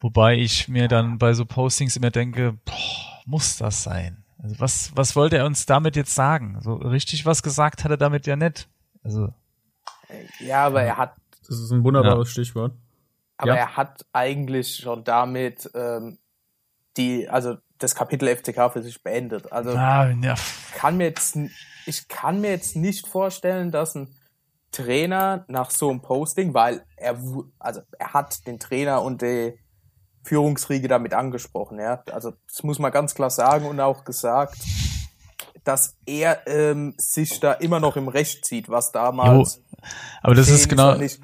[0.00, 4.24] Wobei ich mir dann bei so Postings immer denke, boah, muss das sein?
[4.42, 6.58] Also was, was wollte er uns damit jetzt sagen?
[6.60, 8.68] So richtig was gesagt hat er damit ja nicht.
[9.02, 9.32] Also,
[10.38, 11.14] ja, aber er hat,
[11.46, 12.32] Das ist ein wunderbares ja.
[12.32, 12.72] Stichwort.
[13.36, 13.56] Aber ja.
[13.56, 16.18] er hat eigentlich schon damit ähm,
[16.96, 19.52] die, also das Kapitel FCK für sich beendet.
[19.52, 20.34] Also ah, ja.
[20.74, 21.38] kann mir jetzt,
[21.86, 24.14] ich kann mir jetzt nicht vorstellen, dass ein
[24.72, 27.18] Trainer nach so einem Posting, weil er,
[27.58, 29.58] also er hat den Trainer und die
[30.22, 31.78] Führungsriege damit angesprochen.
[31.78, 32.02] Ja?
[32.12, 34.56] Also das muss man ganz klar sagen und auch gesagt,
[35.64, 39.56] dass er ähm, sich da immer noch im Recht zieht, was damals.
[39.56, 39.62] Jo,
[40.22, 40.94] aber das ist genau.
[40.94, 41.20] Nicht,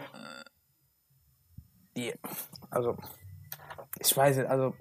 [1.96, 2.12] die,
[2.70, 2.96] also
[3.98, 4.74] ich weiß nicht, also.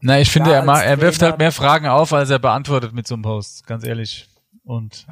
[0.00, 3.14] Na, ich finde, er, er wirft halt mehr Fragen auf, als er beantwortet mit so
[3.14, 4.28] einem Post, ganz ehrlich.
[4.64, 5.06] Und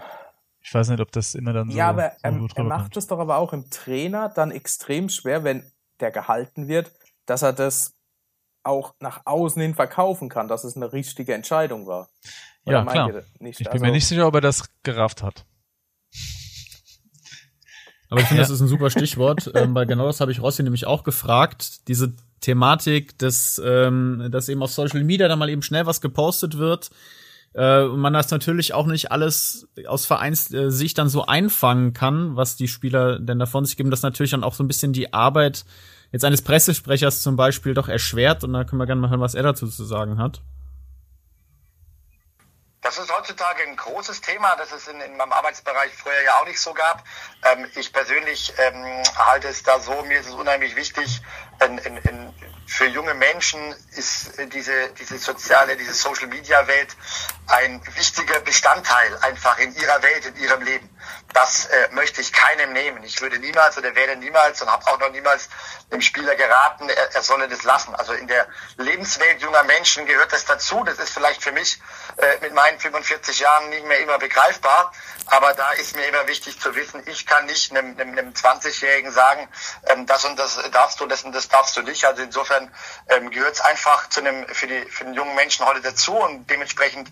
[0.62, 1.77] ich weiß nicht, ob das immer dann so.
[1.77, 5.44] Ja, aber so er, er macht es doch aber auch im Trainer dann extrem schwer,
[5.44, 6.92] wenn der gehalten wird,
[7.27, 7.97] dass er das
[8.68, 12.09] auch nach außen hin verkaufen kann, dass es eine richtige Entscheidung war.
[12.64, 13.22] Oder ja, klar.
[13.40, 15.44] ich bin also, mir nicht sicher, ob er das gerafft hat.
[18.11, 20.62] Aber ich finde, das ist ein super Stichwort, ähm, weil genau das habe ich Rossi
[20.62, 21.88] nämlich auch gefragt.
[21.88, 26.57] Diese Thematik, dass, ähm, dass eben auf Social Media dann mal eben schnell was gepostet
[26.59, 26.90] wird
[27.54, 32.57] äh, und man das natürlich auch nicht alles aus Vereinssicht dann so einfangen kann, was
[32.57, 35.64] die Spieler denn davon sich geben, das natürlich dann auch so ein bisschen die Arbeit
[36.12, 39.35] jetzt eines Pressesprechers zum Beispiel doch erschwert und da können wir gerne mal hören, was
[39.35, 40.40] er dazu zu sagen hat.
[42.81, 46.47] Das ist heutzutage ein großes Thema, das es in, in meinem Arbeitsbereich früher ja auch
[46.47, 47.05] nicht so gab.
[47.44, 51.21] Ähm, ich persönlich ähm, halte es da so, mir ist es unheimlich wichtig,
[51.64, 52.35] in, in, in,
[52.68, 56.94] für junge Menschen ist diese, diese soziale, diese Social Media Welt
[57.46, 60.88] ein wichtiger Bestandteil einfach in ihrer Welt, in ihrem Leben.
[61.33, 63.02] Das äh, möchte ich keinem nehmen.
[63.04, 65.48] Ich würde niemals oder werde niemals und habe auch noch niemals
[65.90, 67.94] dem Spieler geraten, er, er solle das lassen.
[67.94, 70.85] Also in der Lebenswelt junger Menschen gehört das dazu.
[70.85, 71.81] Das ist vielleicht für mich
[72.18, 74.92] äh, mit meinen 45 Jahren nicht mehr immer begreifbar.
[75.26, 79.12] Aber da ist mir immer wichtig zu wissen, ich kann nicht einem, einem, einem 20-Jährigen
[79.12, 79.46] sagen,
[79.87, 82.04] ähm, das und das darfst du, das und das darfst du nicht.
[82.07, 82.58] Also insofern
[83.09, 86.12] ähm, gehört es einfach zu einem, für, die, für den jungen Menschen heute dazu.
[86.16, 87.11] Und dementsprechend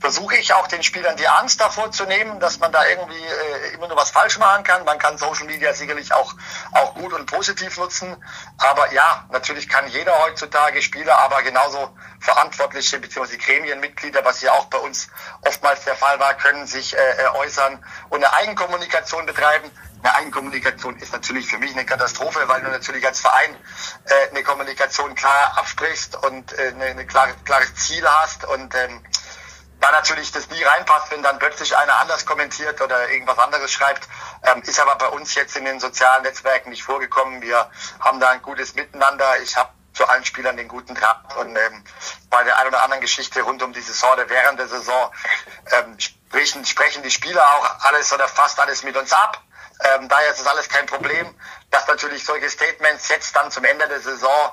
[0.00, 3.74] versuche ich auch den Spielern die Angst davor zu nehmen, dass man da irgendwie äh,
[3.74, 4.84] immer nur was falsch machen kann.
[4.84, 6.34] Man kann Social Media sicherlich auch,
[6.72, 8.16] auch gut und positiv nutzen.
[8.58, 13.36] Aber ja, natürlich kann jeder heutzutage Spieler, aber genauso Verantwortliche bzw.
[13.36, 15.08] Gremienmitglieder, was ja auch bei uns
[15.42, 19.70] oftmals der Fall war, können sich äh, äh, äußern und eine Eigenkommunikation betreiben.
[20.02, 23.54] Eine Eigenkommunikation ist natürlich für mich eine Katastrophe, weil du natürlich als Verein
[24.04, 29.02] äh, eine Kommunikation klar absprichst und äh, eine, eine klare, klares Ziel hast und ähm,
[29.80, 34.08] da natürlich das nie reinpasst, wenn dann plötzlich einer anders kommentiert oder irgendwas anderes schreibt,
[34.42, 37.42] ähm, ist aber bei uns jetzt in den sozialen Netzwerken nicht vorgekommen.
[37.42, 39.40] Wir haben da ein gutes Miteinander.
[39.40, 41.84] Ich habe zu allen Spielern den guten Draht und ähm,
[42.30, 45.12] bei der einen oder anderen Geschichte rund um die Saison oder während der Saison
[45.72, 49.42] ähm, sprechen, sprechen die Spieler auch alles oder fast alles mit uns ab.
[49.84, 51.34] Ähm, daher ist es alles kein Problem,
[51.70, 54.52] dass natürlich solche Statements jetzt dann zum Ende der Saison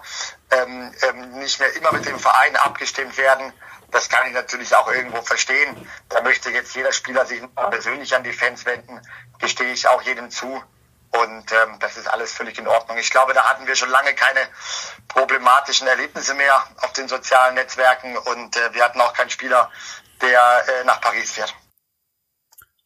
[0.51, 3.53] ähm, ähm, nicht mehr immer mit dem Verein abgestimmt werden.
[3.91, 5.89] Das kann ich natürlich auch irgendwo verstehen.
[6.09, 9.01] Da möchte jetzt jeder Spieler sich persönlich an die Fans wenden,
[9.39, 10.63] gestehe ich auch jedem zu.
[11.11, 12.97] Und ähm, das ist alles völlig in Ordnung.
[12.97, 14.41] Ich glaube, da hatten wir schon lange keine
[15.07, 19.71] problematischen Erlebnisse mehr auf den sozialen Netzwerken und äh, wir hatten auch keinen Spieler,
[20.21, 21.55] der äh, nach Paris fährt.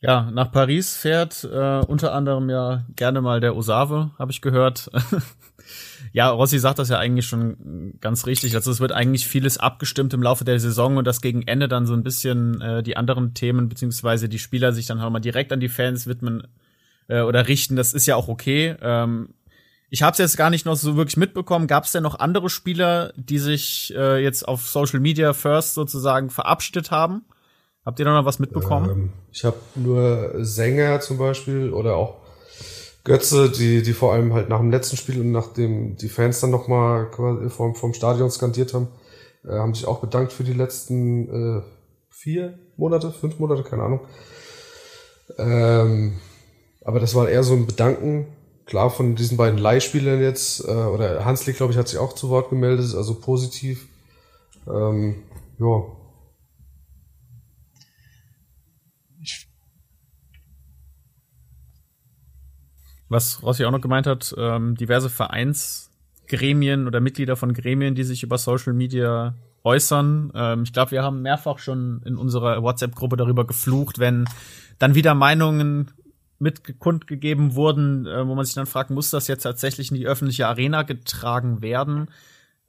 [0.02, 4.90] Ja, nach Paris fährt äh, unter anderem ja gerne mal der Osave, habe ich gehört.
[6.14, 8.56] ja, Rossi sagt das ja eigentlich schon ganz richtig.
[8.56, 11.86] Also es wird eigentlich vieles abgestimmt im Laufe der Saison und das gegen Ende dann
[11.86, 15.52] so ein bisschen äh, die anderen Themen beziehungsweise die Spieler sich dann halt mal direkt
[15.52, 16.48] an die Fans widmen
[17.10, 17.76] äh, oder richten.
[17.76, 18.78] Das ist ja auch okay.
[18.82, 19.34] Ähm,
[19.90, 21.68] ich habe es jetzt gar nicht noch so wirklich mitbekommen.
[21.68, 26.30] Gab es denn noch andere Spieler, die sich äh, jetzt auf Social Media First sozusagen
[26.30, 27.26] verabschiedet haben?
[27.90, 28.90] Habt ihr da noch was mitbekommen?
[28.92, 32.18] Ähm, ich habe nur Sänger zum Beispiel oder auch
[33.04, 36.52] Götze, die, die vor allem halt nach dem letzten Spiel und nachdem die Fans dann
[36.52, 37.10] nochmal
[37.50, 38.90] vom, vom Stadion skandiert haben,
[39.44, 41.62] äh, haben sich auch bedankt für die letzten äh,
[42.12, 44.02] vier Monate, fünf Monate, keine Ahnung.
[45.40, 46.20] Ähm,
[46.86, 48.28] aber das war eher so ein Bedanken,
[48.68, 52.30] klar von diesen beiden Leihspielern jetzt, äh, oder Hansli, glaube ich, hat sich auch zu
[52.30, 53.88] Wort gemeldet, also positiv.
[54.68, 55.24] Ähm,
[55.58, 55.86] ja,
[63.10, 68.24] Was Rossi auch noch gemeint hat, ähm, diverse Vereinsgremien oder Mitglieder von Gremien, die sich
[68.24, 70.32] über Social Media äußern.
[70.36, 74.26] Ähm, ich glaube, wir haben mehrfach schon in unserer WhatsApp-Gruppe darüber geflucht, wenn
[74.78, 75.92] dann wieder Meinungen
[76.40, 80.48] mitgekundgegeben wurden, äh, wo man sich dann fragt, muss das jetzt tatsächlich in die öffentliche
[80.48, 82.10] Arena getragen werden?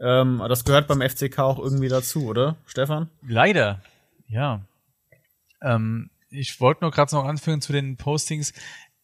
[0.01, 3.09] Ähm, das gehört beim FCK auch irgendwie dazu, oder, Stefan?
[3.27, 3.81] Leider,
[4.27, 4.63] ja.
[5.63, 8.53] Ähm, ich wollte nur gerade noch anfügen zu den Postings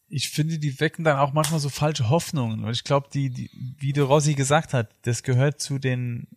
[0.08, 2.64] ich finde, die wecken dann auch manchmal so falsche Hoffnungen.
[2.64, 6.28] Und ich glaube, die, die, wie der Rossi gesagt hat, das gehört zu den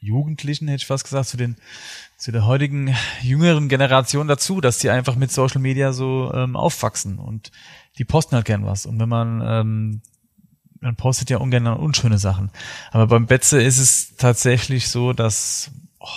[0.00, 1.56] Jugendlichen, hätte ich fast gesagt, zu den,
[2.16, 7.20] zu der heutigen jüngeren Generation dazu, dass die einfach mit Social Media so ähm, aufwachsen
[7.20, 7.52] und
[7.98, 8.84] die posten halt gern was.
[8.84, 10.02] Und wenn man, ähm,
[10.80, 12.50] man postet ja ungern unschöne Sachen.
[12.90, 16.08] Aber beim Betze ist es tatsächlich so, dass oh,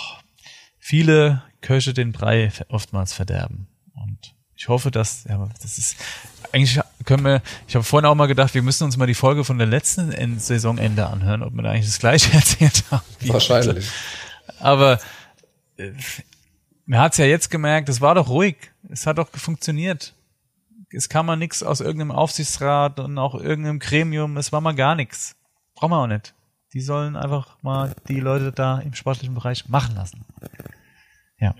[0.78, 3.68] viele Köche den Brei oftmals verderben.
[3.94, 5.96] Und ich hoffe, dass, ja, das ist,
[6.52, 9.44] eigentlich können wir, ich habe vorhin auch mal gedacht, wir müssen uns mal die Folge
[9.44, 13.04] von der letzten Saisonende anhören, ob wir da eigentlich das Gleiche erzählt haben.
[13.22, 13.88] Wahrscheinlich.
[14.58, 14.98] Aber
[15.78, 15.92] äh,
[16.84, 18.56] man hat's ja jetzt gemerkt, es war doch ruhig.
[18.88, 20.14] Es hat doch funktioniert.
[20.90, 24.36] Es kam mal nichts aus irgendeinem Aufsichtsrat und auch irgendeinem Gremium.
[24.36, 25.36] Es war mal gar nichts.
[25.74, 26.34] Brauchen wir auch nicht.
[26.72, 30.24] Die sollen einfach mal die Leute da im sportlichen Bereich machen lassen.
[31.38, 31.54] Ja.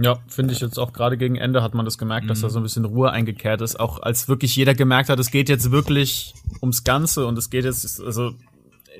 [0.00, 2.28] Ja, finde ich jetzt auch gerade gegen Ende hat man das gemerkt, mhm.
[2.28, 3.80] dass da so ein bisschen Ruhe eingekehrt ist.
[3.80, 7.64] Auch als wirklich jeder gemerkt hat, es geht jetzt wirklich ums Ganze und es geht
[7.64, 8.32] jetzt also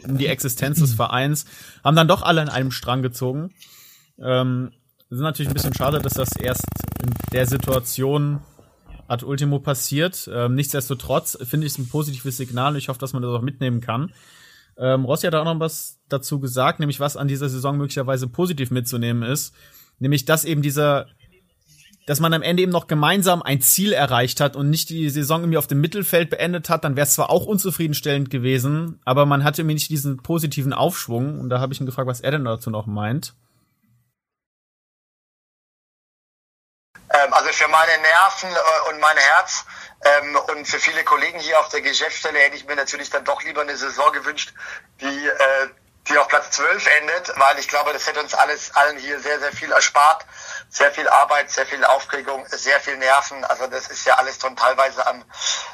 [0.05, 1.45] um die Existenz des Vereins,
[1.85, 3.53] haben dann doch alle in einem Strang gezogen.
[4.19, 4.71] Ähm,
[5.11, 6.65] es ist natürlich ein bisschen schade, dass das erst
[7.03, 8.41] in der Situation
[9.07, 10.29] ad ultimo passiert.
[10.33, 13.43] Ähm, nichtsdestotrotz finde ich es ein positives Signal und ich hoffe, dass man das auch
[13.43, 14.13] mitnehmen kann.
[14.77, 18.71] Ähm, Rossi hat auch noch was dazu gesagt, nämlich was an dieser Saison möglicherweise positiv
[18.71, 19.55] mitzunehmen ist.
[19.99, 21.07] Nämlich, dass eben dieser,
[22.07, 25.43] dass man am Ende eben noch gemeinsam ein Ziel erreicht hat und nicht die Saison
[25.43, 29.45] irgendwie auf dem Mittelfeld beendet hat, dann wäre es zwar auch unzufriedenstellend gewesen, aber man
[29.45, 31.41] hatte mir nicht diesen positiven Aufschwung.
[31.41, 33.35] Und da habe ich ihn gefragt, was er denn dazu noch meint.
[37.11, 39.65] Ähm, also für meine Nerven äh, und mein Herz
[40.05, 43.43] ähm, und für viele Kollegen hier auf der Geschäftsstelle hätte ich mir natürlich dann doch
[43.43, 44.53] lieber eine Saison gewünscht,
[45.01, 45.69] die äh,
[46.09, 49.39] die auf Platz 12 endet, weil ich glaube, das hätte uns alles allen hier sehr,
[49.41, 50.25] sehr viel erspart.
[50.71, 53.43] Sehr viel Arbeit, sehr viel Aufregung, sehr viel Nerven.
[53.45, 55.25] Also das ist ja alles schon teilweise an,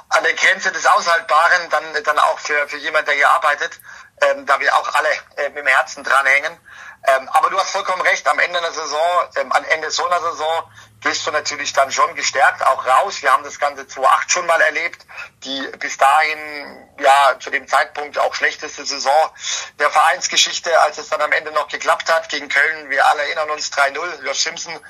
[0.09, 3.81] an der Grenze des Aushaltbaren, dann, dann auch für, für jemand, der hier arbeitet,
[4.23, 6.59] ähm, da wir auch alle äh, dem Herzen dranhängen.
[7.07, 10.21] Ähm, aber du hast vollkommen recht, am Ende einer Saison, ähm, am Ende so einer
[10.21, 10.71] Saison
[11.03, 13.21] gehst du natürlich dann schon gestärkt auch raus.
[13.21, 15.05] Wir haben das Ganze 2008 schon mal erlebt,
[15.45, 19.31] die bis dahin, ja, zu dem Zeitpunkt auch schlechteste Saison
[19.79, 22.89] der Vereinsgeschichte, als es dann am Ende noch geklappt hat gegen Köln.
[22.89, 24.81] Wir alle erinnern uns 3-0, Josh Simpson.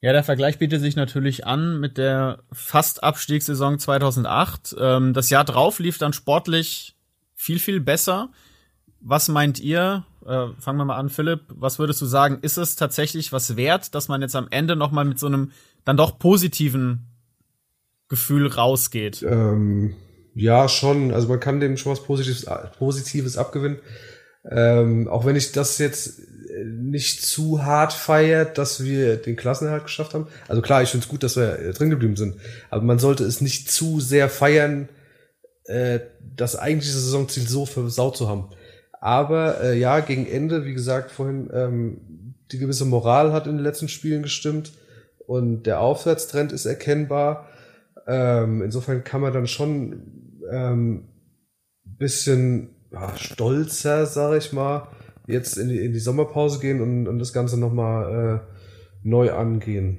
[0.00, 4.76] Ja, der Vergleich bietet sich natürlich an mit der Fast-Abstiegssaison 2008.
[4.78, 6.96] Ähm, das Jahr drauf lief dann sportlich
[7.34, 8.30] viel, viel besser.
[9.00, 10.04] Was meint ihr?
[10.24, 11.40] Äh, fangen wir mal an, Philipp.
[11.48, 12.38] Was würdest du sagen?
[12.42, 15.50] Ist es tatsächlich was wert, dass man jetzt am Ende noch mal mit so einem
[15.84, 17.06] dann doch positiven
[18.08, 19.24] Gefühl rausgeht?
[19.28, 19.96] Ähm,
[20.34, 21.12] ja, schon.
[21.12, 22.46] Also man kann dem schon was Positives,
[22.78, 23.78] Positives abgewinnen.
[24.48, 26.20] Ähm, auch wenn ich das jetzt
[26.64, 30.28] nicht zu hart feiert, dass wir den Klassenerhalt geschafft haben.
[30.48, 32.36] Also klar, ich finde es gut, dass wir drin geblieben sind,
[32.70, 34.88] aber man sollte es nicht zu sehr feiern,
[35.64, 36.00] äh,
[36.36, 38.50] das eigentliche Saisonziel so versaut zu haben.
[39.00, 43.62] Aber äh, ja, gegen Ende, wie gesagt, vorhin, ähm, die gewisse Moral hat in den
[43.62, 44.72] letzten Spielen gestimmt
[45.26, 47.48] und der Aufwärtstrend ist erkennbar.
[48.06, 51.08] Ähm, insofern kann man dann schon ähm,
[51.84, 54.88] bisschen ja, stolzer, sag ich mal,
[55.28, 59.98] jetzt in die, in die Sommerpause gehen und, und das Ganze nochmal äh, neu angehen.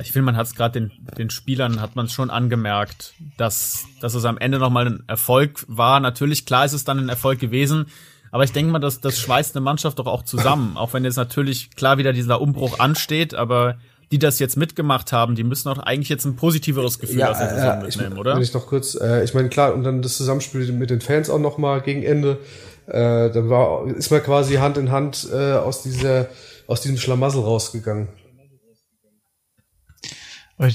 [0.00, 3.84] Ich finde, man hat es gerade den, den Spielern, hat man es schon angemerkt, dass,
[4.00, 6.00] dass es am Ende nochmal ein Erfolg war.
[6.00, 7.86] Natürlich, klar ist es dann ein Erfolg gewesen,
[8.30, 10.76] aber ich denke mal, dass das schweißt eine Mannschaft doch auch zusammen.
[10.76, 13.78] Auch wenn jetzt natürlich klar wieder dieser Umbruch ansteht, aber
[14.12, 17.38] die das jetzt mitgemacht haben, die müssen auch eigentlich jetzt ein positiveres Gefühl ja, aus
[17.38, 18.34] der Saison äh, mitnehmen, ich, oder?
[18.34, 21.30] Wenn ich noch kurz, äh, ich meine, klar, und dann das Zusammenspiel mit den Fans
[21.30, 22.38] auch nochmal gegen Ende,
[22.86, 26.28] äh, dann war, ist man quasi Hand in Hand äh, aus dieser,
[26.66, 28.08] aus diesem Schlamassel rausgegangen.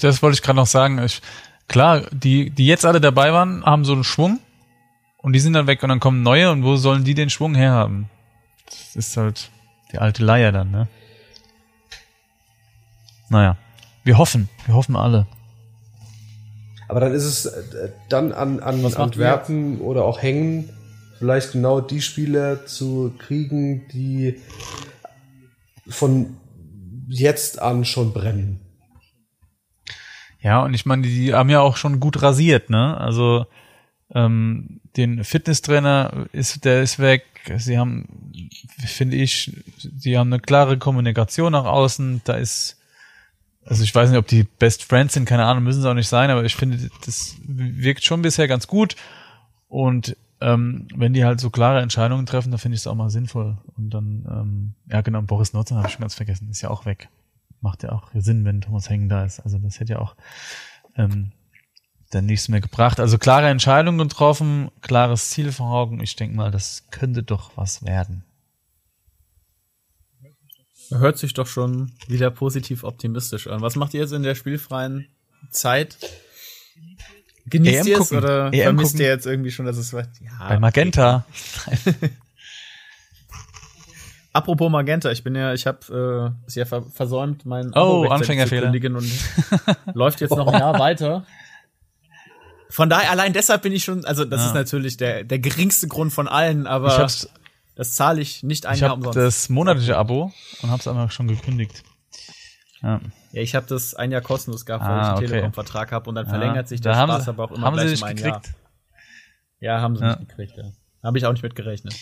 [0.02, 1.00] Das wollte ich gerade noch sagen.
[1.06, 1.22] Ich,
[1.68, 4.40] klar, die, die jetzt alle dabei waren, haben so einen Schwung
[5.18, 7.54] und die sind dann weg und dann kommen neue und wo sollen die den Schwung
[7.54, 8.10] herhaben?
[8.66, 9.52] Das ist halt
[9.92, 10.88] die alte Leier dann, ne?
[13.30, 13.58] Naja,
[14.04, 15.28] wir hoffen, wir hoffen alle.
[16.88, 20.70] Aber dann ist es äh, dann an, an Antwerpen oder auch Hängen,
[21.18, 24.42] vielleicht genau die Spieler zu kriegen, die
[25.88, 26.38] von
[27.08, 28.60] jetzt an schon brennen.
[30.40, 32.98] Ja, und ich meine, die haben ja auch schon gut rasiert, ne?
[32.98, 33.46] Also
[34.14, 37.24] ähm, den Fitnesstrainer ist, der ist weg.
[37.58, 38.32] Sie haben,
[38.86, 42.22] finde ich, sie haben eine klare Kommunikation nach außen.
[42.24, 42.77] Da ist,
[43.68, 46.08] also ich weiß nicht, ob die Best Friends sind, keine Ahnung, müssen sie auch nicht
[46.08, 48.96] sein, aber ich finde, das wirkt schon bisher ganz gut.
[49.68, 53.10] Und ähm, wenn die halt so klare Entscheidungen treffen, dann finde ich es auch mal
[53.10, 53.58] sinnvoll.
[53.76, 56.86] Und dann, ähm, ja genau, Boris Notzer habe ich schon ganz vergessen, ist ja auch
[56.86, 57.10] weg.
[57.60, 59.40] macht ja auch Sinn, wenn Thomas Hengen da ist.
[59.40, 60.16] Also das hätte ja auch
[60.96, 61.32] ähm,
[62.12, 63.00] dann nichts mehr gebracht.
[63.00, 66.00] Also klare Entscheidung getroffen, klares Ziel vor Augen.
[66.02, 68.24] Ich denke mal, das könnte doch was werden.
[70.92, 73.62] Hört sich doch schon wieder positiv optimistisch an.
[73.62, 75.08] Was macht ihr jetzt in der spielfreien
[75.52, 75.98] Zeit?
[77.46, 79.02] Genießt EM ihr es oder EM vermisst gucken.
[79.06, 79.92] ihr jetzt irgendwie schon, dass es?
[79.92, 80.04] Ja,
[80.48, 81.26] Bei Magenta.
[84.34, 88.72] Apropos Magenta, ich bin ja, ich habe äh, es ja ver versäumt, mein Oh, Anfängerfehler.
[88.72, 89.12] zu und
[89.96, 91.26] läuft jetzt noch ein Jahr weiter.
[92.70, 94.48] Von daher, allein deshalb bin ich schon, also das Ja.
[94.48, 97.30] ist natürlich der, der geringste Grund von allen, aber Ich hab's,
[97.78, 99.18] das zahle ich nicht ein ich Jahr hab umsonst.
[99.18, 101.84] das monatliche Abo und hab's einfach schon gekündigt.
[102.84, 103.00] Ja.
[103.32, 105.28] ja, ich habe das ein Jahr kostenlos gehabt, weil Ah, ich einen okay.
[105.28, 107.66] Telekom-Vertrag habe und dann Ja, verlängert sich da der haben Spaß sie, aber auch immer
[107.68, 108.46] haben gleich sie um ein gekriegt.
[108.48, 109.76] Jahr.
[109.78, 110.16] Ja, haben sie Ja.
[110.18, 110.66] nicht gekriegt, ja.
[111.04, 111.96] Habe ich auch nicht mit gerechnet.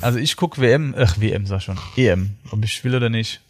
[0.00, 3.40] Also ich guck WM, ach WM sag schon, EM, ob ich will oder nicht.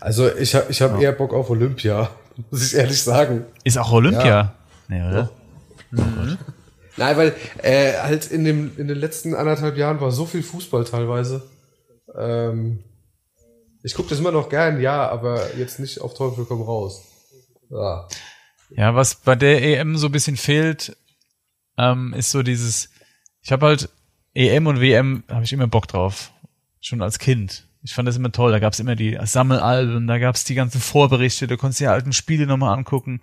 [0.00, 2.10] Also ich habe ich hab eher Bock auf Olympia,
[2.50, 3.44] muss ich ehrlich sagen.
[3.64, 4.54] Ist auch Olympia.
[4.88, 5.30] Nee, oder?
[6.96, 10.84] Nein, weil äh, halt in, dem, in den letzten anderthalb Jahren war so viel Fußball
[10.84, 11.42] teilweise.
[12.14, 12.84] Ähm,
[13.82, 17.02] ich gucke das immer noch gern, ja, aber jetzt nicht auf Teufel komm raus.
[17.70, 18.08] Ja.
[18.76, 20.96] Ja, was bei der EM so ein bisschen fehlt,
[21.78, 22.90] ähm, ist so dieses,
[23.42, 23.88] ich habe halt
[24.34, 26.32] EM und WM habe ich immer Bock drauf,
[26.80, 27.66] schon als Kind.
[27.84, 31.48] Ich fand das immer toll, da gab's immer die Sammelalben, da gab's die ganzen Vorberichte,
[31.48, 33.20] da konntest du die alten Spiele nochmal angucken.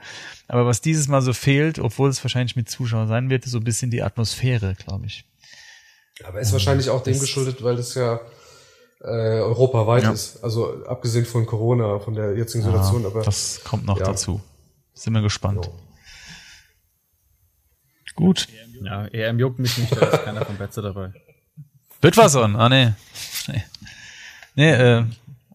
[0.49, 3.59] Aber was dieses Mal so fehlt, obwohl es wahrscheinlich mit Zuschauern sein wird, ist so
[3.59, 5.23] ein bisschen die Atmosphäre, glaube ich.
[6.25, 8.19] Aber ist wahrscheinlich auch dem geschuldet, weil das ja
[9.01, 9.07] äh,
[9.39, 10.11] europaweit Ja.
[10.11, 10.43] ist.
[10.43, 13.05] Also abgesehen von Corona, von der jetzigen Situation.
[13.05, 14.07] aber das kommt noch Ja.
[14.07, 14.41] dazu.
[14.93, 15.67] Sind wir gespannt.
[15.67, 15.73] Jo.
[18.15, 18.47] Gut.
[18.83, 21.13] Ja, EM juckt mich nicht, da ist keiner von Betze dabei.
[22.01, 22.57] Wird was on?
[22.57, 22.91] Ah, nee.
[23.47, 23.63] Nee,
[24.55, 25.05] nee äh,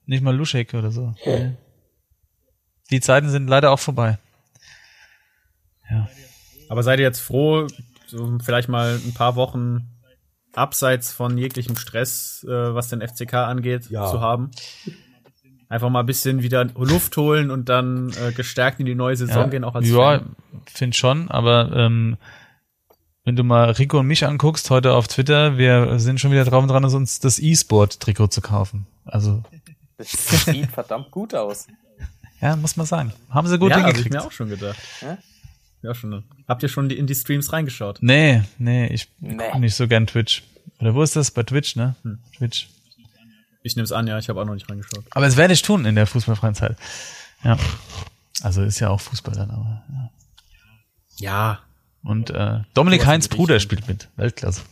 [0.06, 1.14] nicht mal Luschek oder so.
[1.24, 1.52] Nee.
[2.90, 4.18] Die Zeiten sind leider auch vorbei.
[5.90, 6.08] Ja.
[6.68, 7.66] Aber seid ihr jetzt froh,
[8.06, 9.88] so vielleicht mal ein paar Wochen
[10.54, 14.06] abseits von jeglichem Stress, äh, was den FCK angeht, Ja.
[14.10, 14.50] zu haben?
[15.68, 19.50] Einfach mal ein bisschen wieder Luft holen und dann äh, gestärkt in die neue Saison
[19.50, 20.36] gehen, auch als ja, Fan.
[20.66, 22.16] find schon, aber ähm,
[23.24, 26.62] wenn du mal Rico und mich anguckst heute auf Twitter, wir sind schon wieder drauf
[26.62, 28.86] und dran, uns das E-Sport-Trikot zu kaufen.
[29.04, 29.42] Also,
[29.96, 30.10] Das
[30.44, 31.66] sieht verdammt gut aus.
[32.40, 33.12] ja, muss man sagen.
[33.30, 34.14] Haben sie gut ja, hab ich hingekriegt.
[34.14, 34.78] mir auch schon gedacht.
[35.00, 35.18] Ja?
[35.82, 36.24] Ja, schon.
[36.48, 37.98] Habt ihr schon die, in die Streams reingeschaut?
[38.00, 39.36] Nee, nee, ich Nee.
[39.52, 40.42] guck nicht so gern Twitch.
[40.80, 41.30] Oder wo ist das?
[41.30, 41.94] Bei Twitch, ne?
[42.02, 42.18] Hm.
[42.36, 42.68] Twitch.
[43.62, 45.04] Ich nehme es an, ja, ich habe auch noch nicht reingeschaut.
[45.10, 46.76] Aber das werde ich tun in der fußballfreien Zeit.
[47.42, 47.56] Ja.
[48.42, 49.82] Also ist ja auch Fußball dann, aber.
[49.90, 50.10] Ja.
[51.18, 51.58] Ja,
[52.04, 54.08] Und äh, Dominik Heinz Bruder spielt mit.
[54.16, 54.62] Weltklasse.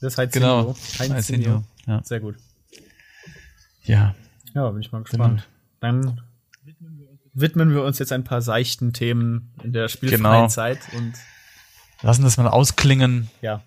[0.00, 0.74] das halt Genau.
[0.98, 1.26] Heinz.
[1.26, 2.02] Zinio, Ja.
[2.04, 2.36] Sehr gut.
[3.82, 4.14] ja.
[4.54, 5.46] Ja, bin ich mal gespannt.
[5.80, 6.20] Dann
[7.34, 10.46] widmen wir uns jetzt ein paar seichten Themen in der spielfreien Genau.
[10.48, 11.12] Zeit und
[12.02, 13.28] Lassen das mal ausklingen.
[13.42, 13.62] ja.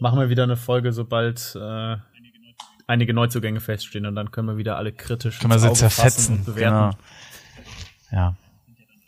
[0.00, 1.96] Machen wir wieder eine Folge, sobald äh,
[2.86, 6.36] einige Neuzugänge feststehen und dann können wir wieder alle kritisch Können wir sie zerfetzen.
[6.38, 6.96] und bewerten.
[8.10, 8.12] Genau.
[8.12, 8.36] Ja,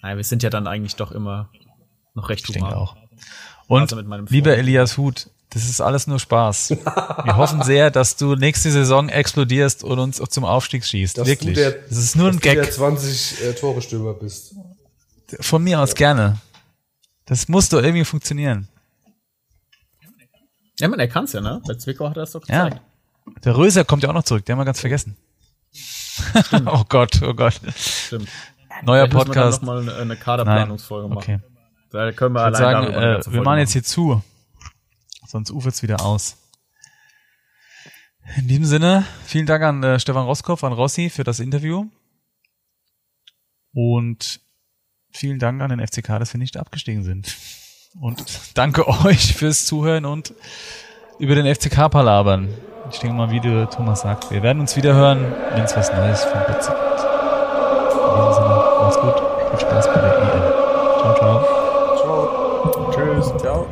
[0.03, 1.51] Nein, wir sind ja dann eigentlich doch immer
[2.15, 2.79] noch recht ich denke human.
[2.83, 2.97] auch.
[3.67, 4.57] Und Also mit meinem lieber.
[4.57, 6.71] Elias Huth, das ist alles nur Spaß.
[6.71, 11.19] Wir hoffen sehr, dass du nächste Saison explodierst und uns auch zum Aufstieg schießt.
[11.19, 11.55] Dass Wirklich.
[11.55, 12.73] Du der, das ist nur ein dass Du der Gag.
[12.73, 14.55] 20 äh, Tore Stürmer bist.
[15.41, 16.39] Von mir aus gerne.
[17.27, 18.69] Das muss doch irgendwie funktionieren.
[20.81, 21.61] Ja, man, er kann's ja, ne?
[21.67, 22.81] Bei Zwickau hat er es doch gezeigt.
[23.27, 23.33] Ja.
[23.45, 25.17] Der Röser kommt ja auch noch zurück, den haben wir ganz vergessen.
[26.67, 27.61] oh Gott, oh Gott.
[27.77, 28.29] Stimmt.
[28.83, 29.63] Neuer Vielleicht müssen wir dann Podcast.
[29.63, 30.19] noch mal eine, eine Nein.
[30.19, 31.19] Kaderplanungsfolge machen.
[31.19, 31.41] Okay.
[31.91, 34.23] Da können wir Ich würde allein sagen, äh, wir machen jetzt hier zu.
[35.27, 36.37] Sonst ufert's wieder aus.
[38.37, 41.87] In diesem Sinne, vielen Dank an äh, Stefan Roskopf, an Rossi für das Interview.
[43.73, 44.41] Und
[45.11, 47.37] vielen Dank an den FCK, dass wir nicht abgestiegen sind.
[48.01, 50.33] Und danke euch fürs Zuhören und
[51.19, 52.49] über den FCK palabern.
[52.93, 55.93] Ich denke mal, wie der Thomas sagt, wir werden uns wieder hören, wenn es was
[55.93, 56.90] Neues von Betze
[59.51, 60.43] Viel Spaß bei der EM.
[61.01, 61.45] Ciao, ciao.
[61.97, 62.91] Ciao.
[62.93, 63.35] Tschüss.
[63.39, 63.67] Ciao.